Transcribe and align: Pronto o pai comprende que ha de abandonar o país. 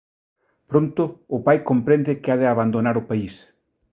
Pronto 0.69 1.03
o 1.35 1.37
pai 1.45 1.57
comprende 1.69 2.19
que 2.21 2.29
ha 2.31 2.37
de 2.41 2.47
abandonar 2.53 2.95
o 3.01 3.07
país. 3.09 3.33